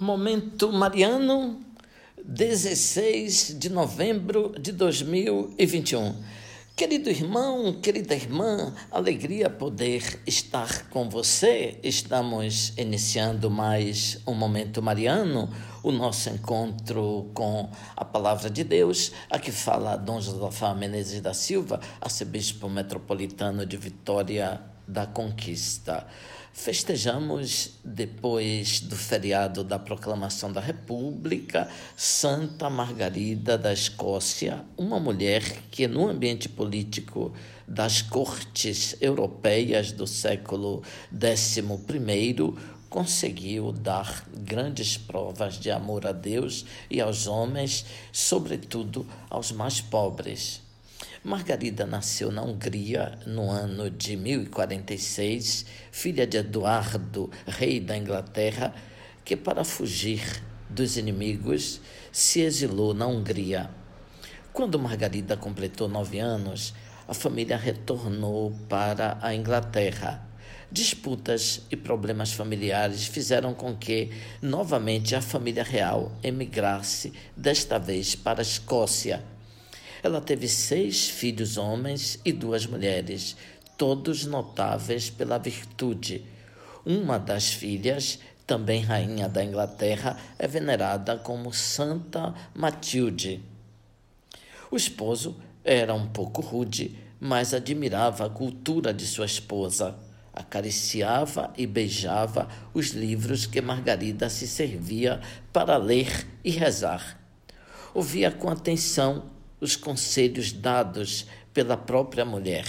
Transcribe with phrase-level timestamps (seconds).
[0.00, 1.58] Momento Mariano,
[2.24, 6.14] 16 de novembro de 2021.
[6.76, 11.80] Querido irmão, querida irmã, alegria poder estar com você.
[11.82, 15.50] Estamos iniciando mais um Momento Mariano,
[15.82, 19.10] o nosso encontro com a Palavra de Deus.
[19.28, 26.06] Aqui fala Dom Josafá Menezes da Silva, arcebispo metropolitano de Vitória da Conquista.
[26.52, 35.86] Festejamos, depois do feriado da proclamação da República, Santa Margarida da Escócia, uma mulher que,
[35.86, 37.32] no ambiente político
[37.66, 42.54] das cortes europeias do século XI,
[42.88, 50.67] conseguiu dar grandes provas de amor a Deus e aos homens, sobretudo aos mais pobres.
[51.22, 58.74] Margarida nasceu na Hungria no ano de 1046, filha de Eduardo, rei da Inglaterra,
[59.24, 60.22] que, para fugir
[60.68, 61.80] dos inimigos,
[62.10, 63.70] se exilou na Hungria.
[64.52, 66.74] Quando Margarida completou nove anos,
[67.06, 70.26] a família retornou para a Inglaterra.
[70.70, 74.10] Disputas e problemas familiares fizeram com que,
[74.42, 79.22] novamente, a família real emigrasse, desta vez para a Escócia
[80.02, 83.36] ela teve seis filhos homens e duas mulheres,
[83.76, 86.24] todos notáveis pela virtude.
[86.84, 93.42] Uma das filhas, também rainha da Inglaterra, é venerada como Santa Matilde.
[94.70, 99.96] O esposo era um pouco rude, mas admirava a cultura de sua esposa.
[100.32, 105.20] Acariciava e beijava os livros que Margarida se servia
[105.52, 107.18] para ler e rezar.
[107.92, 112.66] Ouvia com atenção os conselhos dados pela própria mulher.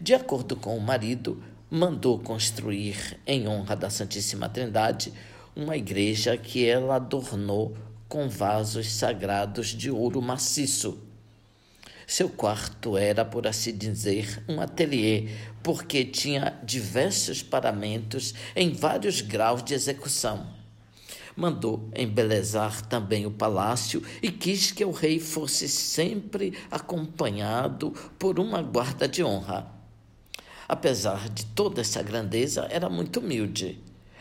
[0.00, 5.12] De acordo com o marido, mandou construir, em honra da Santíssima Trindade,
[5.54, 7.76] uma igreja que ela adornou
[8.08, 10.98] com vasos sagrados de ouro maciço.
[12.06, 15.28] Seu quarto era, por assim dizer, um ateliê,
[15.62, 20.59] porque tinha diversos paramentos em vários graus de execução
[21.40, 28.60] mandou embelezar também o palácio e quis que o rei fosse sempre acompanhado por uma
[28.60, 29.66] guarda de honra.
[30.68, 33.80] Apesar de toda essa grandeza, era muito humilde.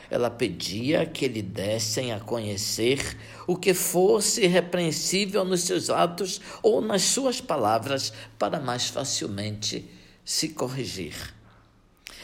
[0.09, 6.81] Ela pedia que lhe dessem a conhecer o que fosse repreensível nos seus atos ou
[6.81, 9.88] nas suas palavras, para mais facilmente
[10.25, 11.36] se corrigir.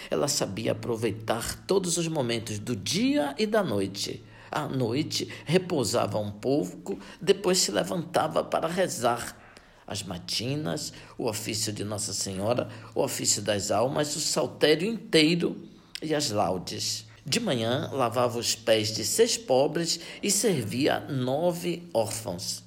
[0.09, 4.23] Ela sabia aproveitar todos os momentos do dia e da noite
[4.55, 9.37] à noite, repousava um pouco, depois se levantava para rezar
[9.85, 15.67] as matinas, o ofício de Nossa Senhora, o ofício das almas, o saltério inteiro
[16.01, 17.05] e as laudes.
[17.25, 22.63] De manhã, lavava os pés de seis pobres e servia nove órfãos.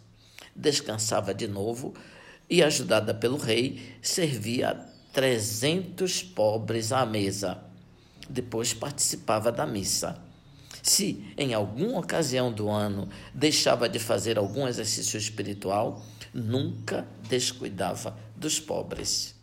[0.55, 1.95] Descansava de novo
[2.51, 4.79] e, ajudada pelo rei, servia
[5.11, 7.59] trezentos pobres à mesa.
[8.29, 10.28] Depois participava da missa.
[10.99, 16.05] Se, em alguma ocasião do ano, deixava de fazer algum exercício espiritual,
[16.35, 19.37] nunca descuidava dos pobres.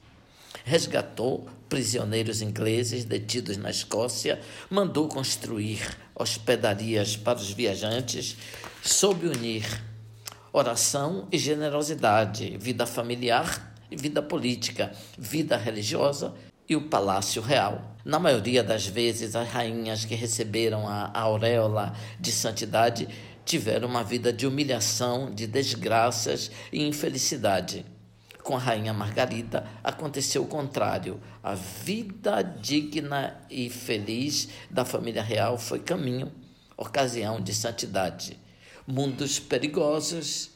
[0.65, 5.79] Resgatou prisioneiros ingleses detidos na Escócia, mandou construir
[6.13, 8.35] hospedarias para os viajantes,
[8.83, 9.63] soube unir
[10.51, 16.35] oração e generosidade, vida familiar e vida política, vida religiosa
[16.67, 17.95] e o palácio real.
[18.03, 23.07] Na maioria das vezes, as rainhas que receberam a auréola de santidade
[23.43, 27.85] tiveram uma vida de humilhação, de desgraças e infelicidade.
[28.43, 31.19] Com a rainha Margarida aconteceu o contrário.
[31.41, 36.31] A vida digna e feliz da família real foi caminho,
[36.77, 38.39] ocasião de santidade.
[38.85, 40.51] Mundos perigosos,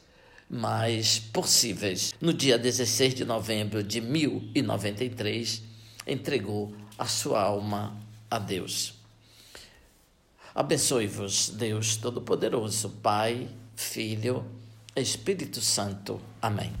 [0.48, 2.14] mas possíveis.
[2.20, 5.69] No dia 16 de novembro de 1093,
[6.10, 7.96] entregou a sua alma
[8.30, 8.94] a Deus.
[10.54, 14.44] Abençoe-vos, Deus Todo-Poderoso, Pai, Filho,
[14.96, 16.20] Espírito Santo.
[16.42, 16.72] Amém.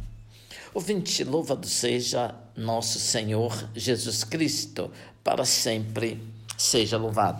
[0.74, 4.90] Ouvinte, louvado seja nosso Senhor Jesus Cristo,
[5.22, 6.20] para sempre
[6.58, 7.38] seja louvado.